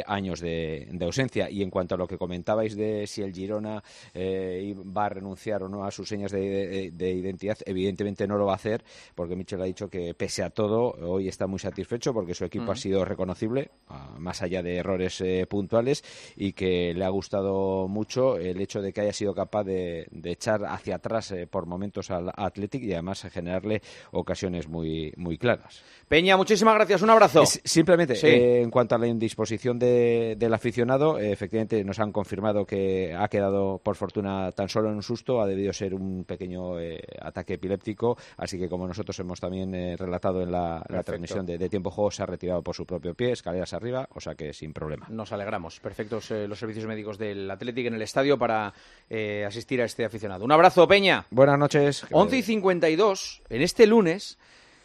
[0.06, 1.48] años de, ausencia.
[1.50, 3.82] Y en cuanto a lo que comentabais de si el Girona
[4.14, 8.46] va a renunciar o no a sus señas de, de- de identidad, evidentemente no lo
[8.46, 8.82] va a hacer,
[9.14, 12.72] porque Michel ha dicho que pese a todo, hoy está muy satisfecho porque su equipo
[12.72, 13.70] ha sido reconocible,
[14.18, 16.02] más allá de errores eh, puntuales,
[16.36, 20.30] y que le ha gustado mucho el hecho de que haya sido capaz de, de
[20.32, 25.82] echar hacia atrás eh, por momentos al Athletic y además generarle ocasiones muy, muy claras.
[26.08, 27.02] Peña, muchísimas gracias.
[27.02, 27.42] Un abrazo.
[27.42, 28.26] Es- simplemente, Sí.
[28.26, 33.28] eh, en cuanto a la indisposición de- del aficionado, efectivamente nos han confirmado que ha
[33.28, 36.78] quedado, por fortuna, tan solo en un susto, ha debido ser un pequeño
[37.28, 41.68] ataque epiléptico, así que como nosotros hemos también eh, relatado en la, transmisión de, de
[41.68, 44.72] tiempo juego, se ha retirado por su propio pie, escaleras arriba, o sea que sin
[44.72, 45.06] problema.
[45.08, 45.80] Nos alegramos.
[45.80, 48.72] Perfectos eh, los servicios médicos del Athletic en el estadio para
[49.08, 50.44] eh, asistir a este aficionado.
[50.44, 51.26] Un abrazo, Peña.
[51.30, 52.06] Buenas noches.
[52.10, 54.38] 11 y 52, en este lunes,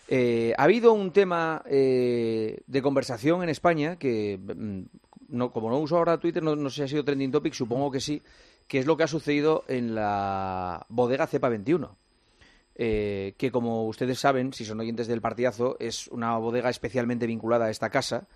[0.07, 4.81] eh, ha habido un tema eh, de conversación en España que, mm,
[5.29, 7.89] no, como no uso ahora Twitter, no, no sé si ha sido trending topic, supongo
[7.89, 8.21] que sí,
[8.67, 11.97] que es lo que ha sucedido en la bodega Cepa 21.
[12.75, 17.65] Eh, que como ustedes saben, si son oyentes del partidazo, es una bodega especialmente vinculada
[17.65, 18.27] a esta casa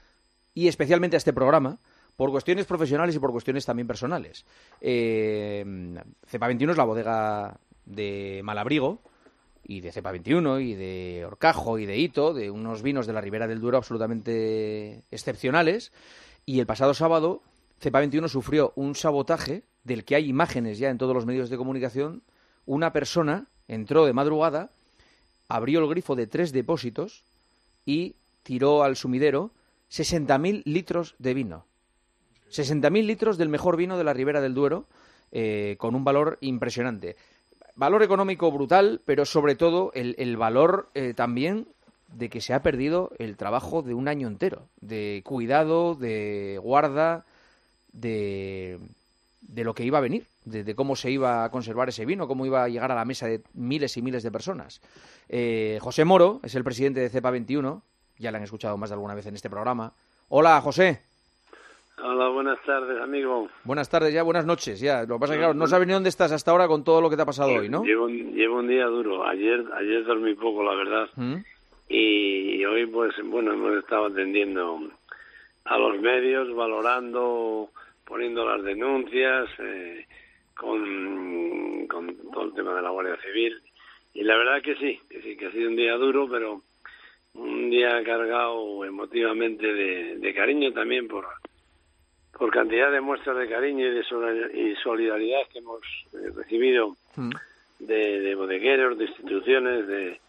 [0.53, 1.79] y especialmente a este programa,
[2.15, 4.45] por cuestiones profesionales y por cuestiones también personales.
[4.81, 5.63] Eh,
[6.25, 9.01] Cepa 21 es la bodega de Malabrigo
[9.63, 13.21] y de Cepa 21 y de Orcajo y de Hito, de unos vinos de la
[13.21, 15.91] Ribera del Duero absolutamente excepcionales.
[16.45, 17.43] Y el pasado sábado,
[17.79, 21.57] Cepa 21 sufrió un sabotaje del que hay imágenes ya en todos los medios de
[21.57, 22.23] comunicación.
[22.65, 24.69] Una persona entró de madrugada,
[25.47, 27.23] abrió el grifo de tres depósitos
[27.85, 29.51] y tiró al sumidero
[29.91, 31.65] 60.000 litros de vino.
[32.51, 34.85] 60.000 litros del mejor vino de la Ribera del Duero,
[35.31, 37.15] eh, con un valor impresionante.
[37.75, 41.67] Valor económico brutal, pero sobre todo el, el valor eh, también
[42.13, 47.25] de que se ha perdido el trabajo de un año entero, de cuidado, de guarda,
[47.91, 48.79] de,
[49.47, 52.27] de lo que iba a venir, de, de cómo se iba a conservar ese vino,
[52.27, 54.81] cómo iba a llegar a la mesa de miles y miles de personas.
[55.29, 57.81] Eh, José Moro es el presidente de CEPA 21,
[58.19, 59.93] ya le han escuchado más de alguna vez en este programa.
[60.29, 61.01] Hola, José.
[62.03, 63.47] Hola, buenas tardes, amigo.
[63.63, 65.01] Buenas tardes ya, buenas noches ya.
[65.05, 67.01] Lo que pasa es que, claro, no sabes ni dónde estás hasta ahora con todo
[67.01, 67.83] lo que te ha pasado hoy, ¿no?
[67.83, 69.25] Llevo, un- llevo un día duro.
[69.27, 71.07] Ayer ayer dormí poco, la verdad.
[71.15, 71.35] ¿Mm?
[71.89, 74.79] Y hoy, pues, bueno, hemos estado atendiendo
[75.65, 77.69] a los medios, valorando,
[78.07, 80.05] poniendo las denuncias, eh,
[80.55, 83.55] con, con todo el tema de la Guardia Civil.
[84.13, 86.61] Y la verdad que sí, que sí, que ha sido un día duro, pero
[87.35, 91.27] un día cargado emotivamente de, de cariño también por,
[92.35, 95.81] por cantidad de muestras de cariño y de solidar- y solidaridad que hemos
[96.13, 96.95] eh, recibido
[97.79, 100.19] de, de bodegueros, de instituciones, de,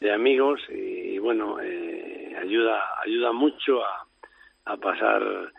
[0.00, 4.04] de amigos y, bueno, eh, ayuda ayuda mucho a,
[4.64, 5.52] a pasar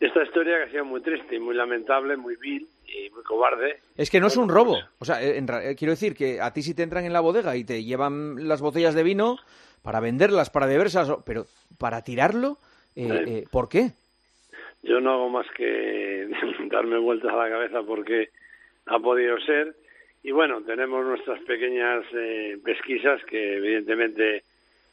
[0.00, 3.78] esta historia que ha sido muy triste muy lamentable, muy vil y muy cobarde.
[3.96, 4.78] Es que no es un robo.
[4.98, 7.20] O sea, eh, en eh, quiero decir que a ti si te entran en la
[7.20, 9.36] bodega y te llevan las botellas de vino
[9.82, 11.46] para venderlas, para beberlas, o- pero
[11.78, 12.58] para tirarlo,
[12.96, 13.90] eh, eh, ¿por qué?
[14.82, 16.28] Yo no hago más que
[16.70, 18.28] darme vueltas a la cabeza porque
[18.86, 19.74] ha podido ser.
[20.22, 24.42] Y bueno, tenemos nuestras pequeñas eh, pesquisas que evidentemente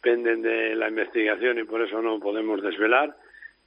[0.02, 3.16] penden de la investigación y por eso no podemos desvelar.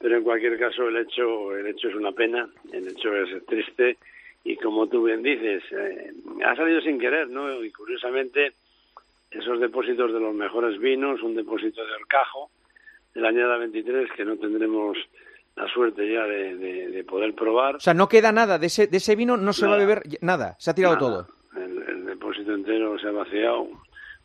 [0.00, 3.98] Pero en cualquier caso el hecho, el hecho es una pena, el hecho es triste
[4.44, 6.12] y como tú bien dices, eh,
[6.44, 7.62] ha salido sin querer, ¿no?
[7.64, 8.52] Y curiosamente
[9.30, 12.50] esos depósitos de los mejores vinos, un depósito de Orcajo
[13.14, 14.96] de la añada 23 que no tendremos
[15.56, 17.76] la suerte ya de, de- de poder probar.
[17.76, 20.02] O sea, no queda nada de ese, de ese vino, no se va a beber
[20.20, 21.06] nada, se ha tirado Nada.
[21.06, 21.28] todo.
[21.60, 23.66] El, el depósito entero se ha vaciado.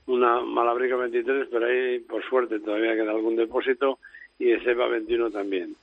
[0.05, 3.97] Una Malabrico 23, pero ahí, por suerte, todavía queda algún depósito
[4.39, 5.75] y de Cepa 21 también.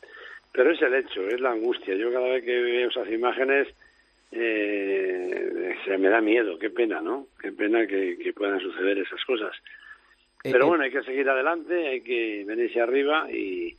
[0.53, 1.95] Pero es el hecho, es la angustia.
[1.95, 3.69] Yo cada vez que veo esas imágenes
[4.33, 6.59] eh, se me da miedo.
[6.59, 7.29] Qué pena, ¿no?
[7.41, 9.55] Qué pena que, que puedan suceder esas cosas.
[10.43, 13.77] Eh, Pero eh, bueno, hay que seguir adelante, hay que venirse arriba y,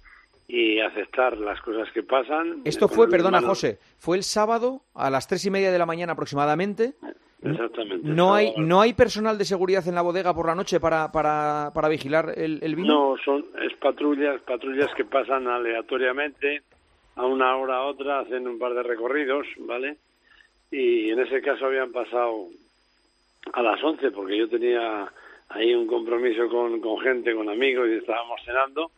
[0.54, 2.62] y aceptar las cosas que pasan.
[2.66, 5.72] Esto Eh, fue, poner perdona manos- José, fue el sábado a las tres y media
[5.72, 6.94] de la mañana aproximadamente.
[7.42, 8.06] Exactamente.
[8.08, 11.72] No hay, no hay personal de seguridad en la bodega por la noche para, para,
[11.74, 12.88] para vigilar el, el vino.
[13.14, 16.62] No, son es patrullas, patrullas que pasan aleatoriamente
[17.16, 19.98] a una hora a otra, hacen un par de recorridos, ¿vale?
[20.70, 22.48] Y en ese caso habían pasado
[23.54, 25.12] a las 11 porque yo tenía
[25.50, 28.92] ahí un compromiso con, con gente, con amigos y estábamos cenando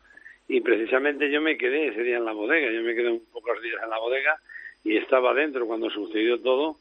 [0.48, 3.62] y precisamente yo me quedé ese día en la bodega, yo me quedé un pocos
[3.62, 4.40] días en la bodega
[4.84, 6.78] y estaba dentro cuando sucedió todo,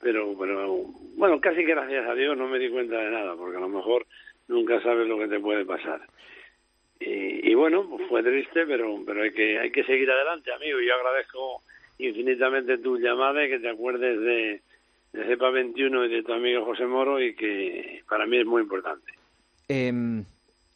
[0.00, 0.84] pero, pero
[1.16, 3.68] bueno, casi que gracias a Dios no me di cuenta de nada porque a lo
[3.68, 4.06] mejor
[4.48, 6.02] nunca sabes lo que te puede pasar.
[7.00, 10.80] Y, y bueno, pues fue triste, pero pero hay que hay que seguir adelante, amigo.
[10.80, 11.62] Yo agradezco
[11.98, 14.62] infinitamente tu llamada y que te acuerdes de,
[15.12, 18.62] de CEPA 21 y de tu amigo José Moro y que para mí es muy
[18.62, 19.12] importante.
[19.68, 20.24] Em,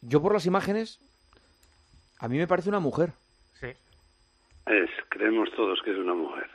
[0.01, 0.99] yo por las imágenes,
[2.19, 3.13] a mí me parece una mujer.
[3.59, 3.67] Sí.
[4.65, 6.47] Es, creemos todos que es una mujer.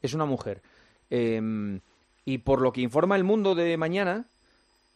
[0.00, 0.62] Es una mujer.
[1.10, 1.80] Em,
[2.24, 4.24] y por lo que informa el mundo de mañana,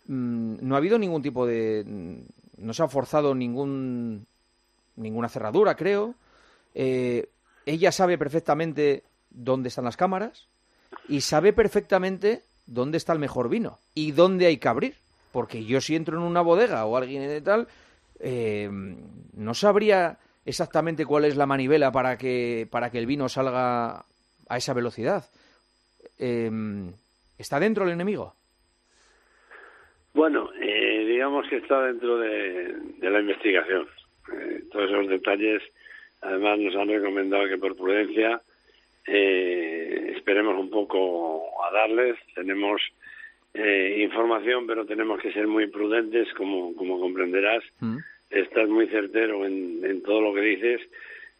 [0.07, 1.85] mm, no ha habido ningún tipo de...
[2.57, 4.27] No se ha forzado ningún,
[4.97, 6.15] ninguna cerradura, creo.
[6.75, 7.29] Eh,
[7.67, 10.47] ella sabe perfectamente dónde están las cámaras
[11.09, 14.95] y sabe perfectamente dónde está el mejor vino y dónde hay que abrir.
[15.33, 17.69] Porque yo si entro en una bodega o alguien de tal,
[18.21, 24.05] eh, no sabría exactamente cuál es la manivela para que, para que el vino salga
[24.49, 25.25] a esa velocidad.
[26.19, 26.51] Eh,
[27.39, 28.35] ¿Está dentro el enemigo?
[30.17, 33.87] Bueno, eh, digamos que está dentro de, la investigación.
[34.33, 35.63] Eh, todos esos detalles,
[36.23, 38.41] además, nos han recomendado que por prudencia
[39.07, 42.17] eh, esperemos un poco a darles.
[42.35, 42.81] Tenemos
[43.59, 47.63] eh, información, pero tenemos que ser muy prudentes, como, como comprenderás.
[48.31, 50.81] Estás muy certero en, en todo lo que dices,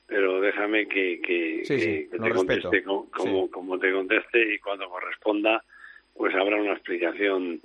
[0.07, 3.51] pero déjame que, que, Sí, sí, que- que lo te conteste co- como, Sí.
[3.53, 5.63] como te conteste y cuando corresponda,
[6.15, 7.61] pues habrá una explicación.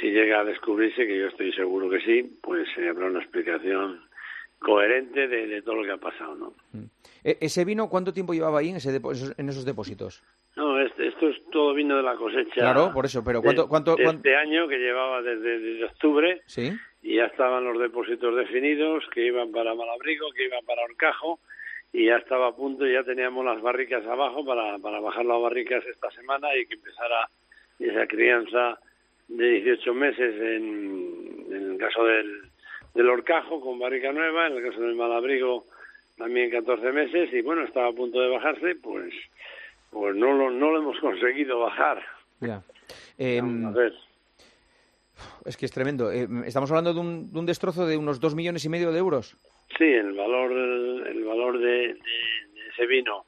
[0.00, 4.00] Si llega a descubrirse, que yo estoy seguro que sí, pues eh, habrá una explicación
[4.58, 6.54] coherente de, de todo lo que ha pasado, ¿no?
[7.24, 8.90] E- ¿Ese vino cuánto tiempo llevaba ahí en, ese
[9.38, 10.22] en esos depósitos?
[10.56, 12.54] No, este- esto es todo vino de la cosecha.
[12.54, 16.40] Claro, por eso, pero ¿cuánto- cuánto- de cuán- este año que llevaba desde, desde octubre
[16.46, 16.72] Sí.
[17.02, 21.40] y ya estaban los depósitos definidos que iban para Malabrigo, que iban para Orcajo
[21.92, 25.84] y ya estaba a punto, ya teníamos las barricas abajo para, para bajar las barricas
[25.86, 27.28] esta semana y que empezara
[27.78, 28.78] esa crianza
[29.28, 32.42] de 18 meses en, en el caso del,
[32.94, 35.64] del Orcajo con barrica nueva, en el caso del Malabrigo
[36.16, 39.12] también 14 meses y bueno, estaba a punto de bajarse, pues
[39.98, 42.02] pues no lo, no lo hemos conseguido bajar.
[42.40, 42.62] Ya.
[43.18, 43.92] Em, A ver.
[45.44, 46.10] es que es tremendo.
[46.12, 48.98] Em, estamos hablando de un, de un destrozo de unos dos millones y medio de
[48.98, 49.36] euros.
[49.78, 53.24] Sí, el valor el valor de, de- de ese vino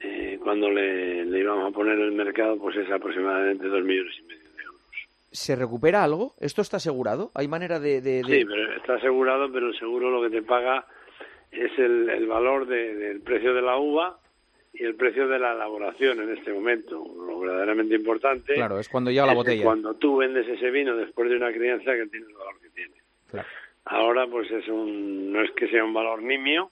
[0.00, 4.14] eh, cuando le, le íbamos a poner en el mercado, pues es aproximadamente dos millones
[4.18, 4.42] y medio.
[5.30, 6.32] ¿Se recupera algo?
[6.40, 7.30] ¿Esto está asegurado?
[7.34, 8.00] ¿Hay manera de...?
[8.02, 10.84] de- de- Sí, pero está asegurado, pero el seguro lo que te paga
[11.50, 14.18] es el, el valor de- del precio de la uva
[14.72, 17.04] y el precio de la elaboración en este momento.
[17.26, 19.64] Lo verdaderamente importante Claro, es cuando llega la botella.
[19.64, 22.94] cuando tú vendes ese vino después de una crianza que tiene el valor que tiene.
[23.30, 23.48] Claro.
[23.84, 26.70] Ahora pues es un, no es que sea un valor nimio,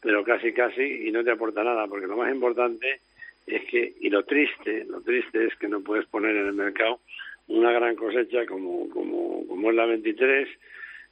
[0.00, 3.00] pero casi casi y no te aporta nada, porque lo más importante
[3.46, 7.00] es que, y lo triste, lo triste es que no puedes poner en el mercado
[7.48, 10.48] una gran cosecha como, como, como es la 23,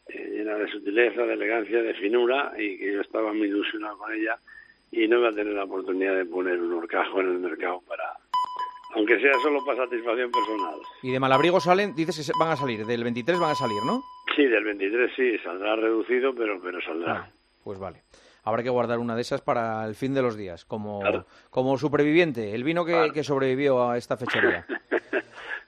[0.09, 4.13] eh, llena de sutileza, de elegancia, de finura, y que yo estaba muy ilusionado con
[4.15, 4.39] ella
[4.93, 8.05] y no iba a tener la oportunidad de poner un horcajo en el mercado para,
[8.95, 10.79] aunque sea solo para satisfacción personal.
[11.03, 14.03] Y de Malabrigo salen, dices que van a salir, del 23 van a salir, ¿no?
[14.37, 17.29] Sí, del 23 sí, saldrá reducido, pero, pero saldrá.
[17.65, 18.03] Pues vale.
[18.45, 21.01] Habrá que guardar una de esas para el fin de los días, como,
[21.49, 24.67] como superviviente, el vino que, que sobrevivió a esta fechoría.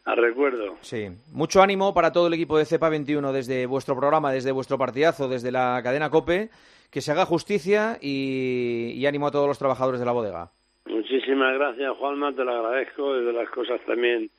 [0.05, 0.77] A recuerdo.
[0.83, 1.09] Sí.
[1.33, 5.29] Mucho ánimo para todo el equipo de Cepa 21 desde vuestro programa, desde vuestro partidazo,
[5.29, 6.51] desde la cadena COPE.
[6.95, 10.51] Que se haga justicia y, y ánimo a todos los trabajadores de la bodega.
[10.87, 13.17] Muchísimas gracias, Juanma, te lo agradezco.
[13.17, 14.31] Es de las cosas también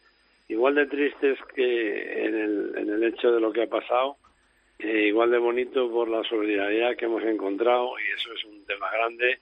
[0.48, 4.15] igual de tristes que en el, en el hecho de lo que ha pasado,
[4.80, 8.89] eh, igual de bonito por la solidaridad que hemos encontrado y eso es un tema
[8.89, 9.39] grande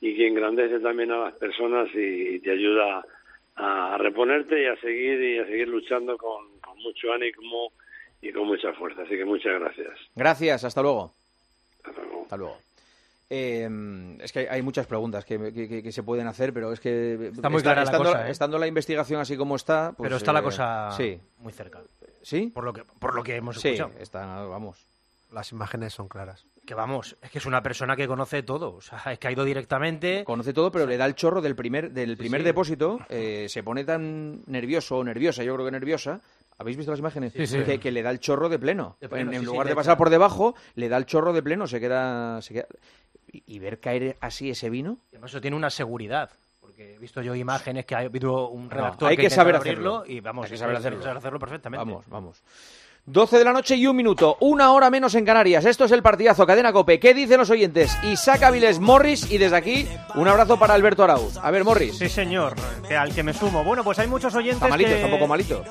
[0.00, 3.04] y que engrandece también a las personas y, te ayuda
[3.56, 7.72] a, a reponerte y a seguir y a seguir luchando con, con mucho ánimo
[8.20, 9.02] y con mucha fuerza.
[9.02, 9.98] Así que muchas gracias.
[10.14, 11.12] Gracias, hasta luego.
[11.84, 12.21] Hasta luego.
[13.30, 17.30] Eh, es que hay muchas preguntas que, que- que- se pueden hacer, pero es que
[17.34, 18.30] Está muy clara la estando, cosa, ¿eh?
[18.30, 21.80] estando la investigación así como está, pues, Pero está la eh, cosa sí, muy cerca.
[22.22, 23.92] sí, Por lo que, por lo que hemos sí, escuchado.
[23.98, 24.84] está, vamos.
[25.32, 26.44] Las imágenes son claras.
[26.66, 28.74] Que vamos, es que es una persona que conoce todo.
[28.74, 30.24] O sea, es que ha ido directamente.
[30.24, 32.44] Conoce todo, pero le da el chorro del primer del primer sí.
[32.44, 32.98] depósito.
[33.08, 36.20] eh, se pone tan nervioso o nerviosa, yo creo que nerviosa.
[36.58, 37.32] ¿Habéis visto las imágenes?
[37.32, 37.58] Sí, sí.
[37.64, 38.96] Que, que le da el chorro de pleno.
[39.00, 41.06] De pleno, en en sí, sí, lugar de de pasar por debajo, le da el
[41.06, 41.66] chorro de pleno.
[41.66, 42.66] Se queda, se queda-
[43.32, 44.98] Y, y ver caer así ese vino.
[45.10, 46.30] Y además eso tiene una seguridad.
[46.60, 49.98] Porque he visto yo imágenes que ha habido un redactor hay que, que saber abrirlo
[50.00, 50.14] hacerlo.
[50.16, 51.02] y vamos, Hay que saber hacerlo.
[51.02, 51.84] saber hacerlo perfectamente.
[51.84, 52.42] Vamos, vamos.
[53.04, 55.64] 12 de la noche y un minuto, una hora menos en Canarias.
[55.64, 57.00] Esto es el partidazo Cadena Cope.
[57.00, 57.98] ¿Qué dicen los oyentes?
[58.04, 61.36] Isaac Aviles Morris y desde aquí un abrazo para Alberto Arauz.
[61.38, 61.98] A ver, Morris.
[61.98, 62.54] Sí, señor,
[62.86, 63.64] que al que me sumo.
[63.64, 64.94] Bueno, pues hay muchos oyentes Está malito, que...
[64.94, 65.64] está un poco malito.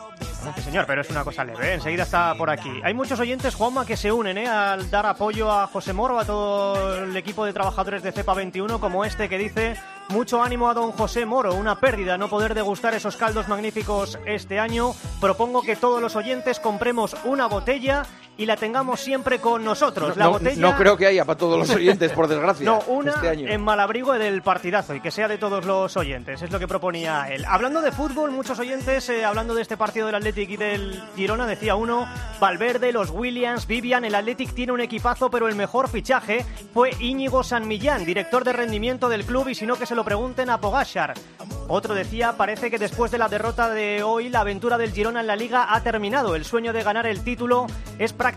[0.56, 2.82] Sí, señor, pero es una cosa leve, enseguida está por aquí.
[2.84, 4.48] Hay muchos oyentes, Juanma, que se unen ¿eh?
[4.48, 8.80] al dar apoyo a José Moro, a todo el equipo de trabajadores de CEPA 21,
[8.80, 9.76] como este que dice,
[10.10, 14.60] mucho ánimo a don José Moro, una pérdida no poder degustar esos caldos magníficos este
[14.60, 14.94] año.
[15.20, 18.06] Propongo que todos los oyentes compremos una botella
[18.42, 20.18] y la tengamos siempre con nosotros.
[20.18, 20.60] la no, botella...
[20.60, 22.66] no creo que haya para todos los oyentes, por desgracia.
[22.66, 23.48] No, una este año.
[23.48, 27.28] en Malabrigo del partidazo y que sea de todos los oyentes, es lo que proponía
[27.30, 27.46] él.
[27.48, 31.46] Hablando de fútbol, muchos oyentes, eh, hablando de este partido del Athletic y del Girona,
[31.46, 32.08] decía uno,
[32.40, 37.44] Valverde, los Williams, Vivian, el Athletic tiene un equipazo, pero el mejor fichaje fue Íñigo
[37.44, 40.60] San Millán, director de rendimiento del club, y si no que se lo pregunten a
[40.60, 41.14] Pogashar.
[41.68, 45.28] Otro decía, parece que después de la derrota de hoy, la aventura del Girona en
[45.28, 46.36] la liga ha terminado.
[46.36, 47.68] El sueño de ganar el título
[48.00, 48.31] es prácticamente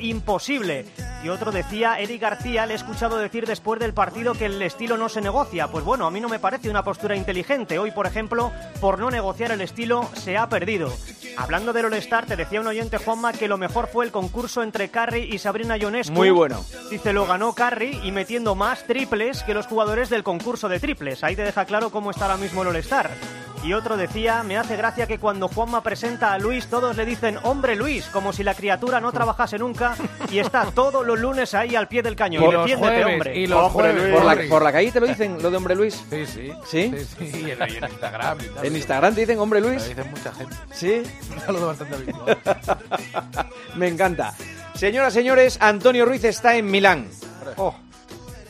[0.00, 0.86] imposible.
[1.22, 4.96] Y otro decía, Eric García, le he escuchado decir después del partido que el estilo
[4.96, 5.68] no se negocia.
[5.68, 7.78] Pues bueno, a mí no me parece una postura inteligente.
[7.78, 10.92] Hoy, por ejemplo, por no negociar el estilo, se ha perdido.
[11.36, 14.90] Hablando del All-Star, te decía un oyente, Juanma, que lo mejor fue el concurso entre
[14.90, 16.14] Carri y Sabrina Ionescu.
[16.14, 16.64] Muy bueno.
[16.90, 21.24] Dice, lo ganó Carri y metiendo más triples que los jugadores del concurso de triples.
[21.24, 23.10] Ahí te deja claro cómo está ahora mismo el All-Star.
[23.64, 27.38] Y otro decía, me hace gracia que cuando Juanma presenta a Luis todos le dicen
[27.44, 29.94] hombre Luis, como si la criatura no trabajase nunca
[30.30, 32.42] y está todos los lunes ahí al pie del cañón.
[32.42, 33.36] Y los Defiéndete, jueves, hombre.
[33.38, 34.14] y los Hombre, jueves.
[34.14, 36.02] Por la, por la calle te lo dicen, lo de hombre Luis.
[36.10, 36.52] Sí, sí.
[36.66, 36.92] ¿Sí?
[36.96, 38.38] Sí, sí, y en, y en Instagram.
[38.40, 38.66] y tal.
[38.66, 39.80] En Instagram te dicen hombre Luis.
[39.82, 40.56] lo dicen mucha gente.
[40.72, 41.02] Sí.
[41.32, 42.38] Un saludo bastante habitual.
[43.76, 44.34] Me encanta.
[44.74, 47.06] Señoras, señores, Antonio Ruiz está en Milán.
[47.56, 47.74] Oh.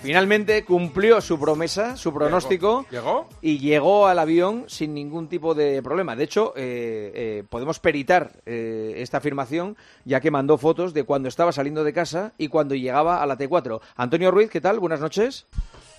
[0.03, 2.85] Finalmente cumplió su promesa, su pronóstico.
[2.91, 3.29] ¿Llegó?
[3.41, 6.17] Y llegó al avión sin ningún tipo de problema.
[6.17, 11.29] De hecho, eh, eh, podemos peritar eh, esta afirmación, ya que mandó fotos de cuando
[11.29, 13.81] estaba saliendo de casa y cuando llegaba a la T4.
[13.97, 14.81] Antonio Ruiz, ¿qué tal?
[14.81, 15.47] Buenas noches.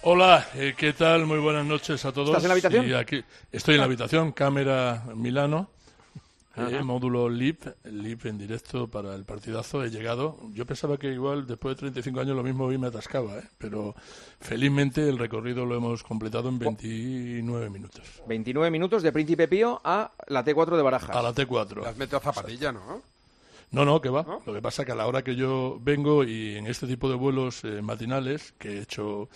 [0.06, 1.26] Hola, eh, ¿qué tal?
[1.26, 2.28] Muy buenas noches a todos.
[2.28, 2.90] ¿Estás en la habitación?
[2.90, 5.70] Y aquí, estoy en la habitación, cámara Milano,
[6.56, 6.84] eh, Ajá.
[6.84, 9.84] módulo LIP, LIP en directo para el partidazo.
[9.84, 10.38] He llegado.
[10.54, 13.44] Yo pensaba que igual después de 35 años lo mismo hoy me atascaba, ¿eh?
[13.58, 13.96] pero
[14.40, 18.22] felizmente el recorrido lo hemos completado en 29 minutos.
[18.28, 21.16] 29 minutos de Príncipe Pío a la T4 de Barajas.
[21.16, 21.84] A la T4.
[21.84, 23.13] Las metió a zapatilla, ¿no?
[23.74, 24.26] No, no, que va.
[24.46, 27.16] Lo que pasa que a la hora que yo vengo y en este tipo de
[27.16, 29.28] vuelos eh, matinales que he hecho,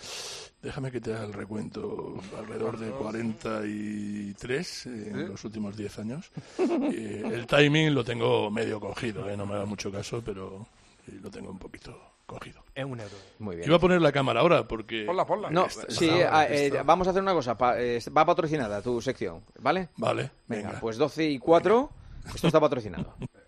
[0.62, 6.30] déjame que te haga el recuento, alrededor de 43 eh, en los últimos 10 años,
[6.58, 10.66] eh, el timing lo tengo medio cogido, eh, no me haga mucho caso, pero
[11.22, 12.62] lo tengo un poquito cogido.
[12.74, 13.16] Es un euro.
[13.38, 13.66] Muy bien.
[13.68, 15.04] Iba a poner la cámara ahora porque...
[15.04, 15.50] Ponla, ponla.
[15.50, 17.56] No, sí, ah, eh, vamos a hacer una cosa.
[17.56, 19.88] pa- eh, va patrocinada tu sección, ¿vale?
[19.96, 20.80] Vale, Venga, venga.
[20.80, 21.90] pues 12 y 4,
[22.34, 23.14] esto está patrocinado.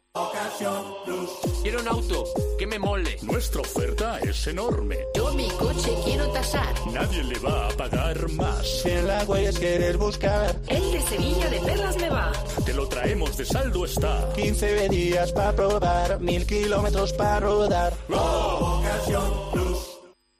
[1.63, 2.23] Quiero un auto
[2.59, 3.17] que me mole.
[3.21, 4.97] Nuestra oferta es enorme.
[5.15, 6.73] Yo mi coche quiero tasar.
[6.91, 8.81] Nadie le va a pagar más.
[8.81, 12.31] Si en la huellas quieres buscar, El de Sevilla de Perlas me va.
[12.65, 14.31] Te lo traemos de saldo está.
[14.35, 17.93] 15 días para probar, mil kilómetros para rodar.
[18.09, 19.90] Ocasión Plus.